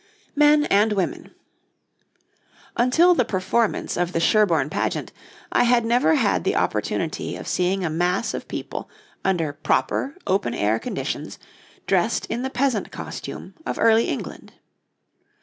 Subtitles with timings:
[0.35, 1.29] MEN AND WOMEN
[2.75, 5.11] Until the performance of the Sherborne Pageant,
[5.51, 8.89] I had never had the opportunity of seeing a mass of people,
[9.23, 11.37] under proper, open air conditions,
[11.85, 14.53] dressed in the peasant costume of Early England.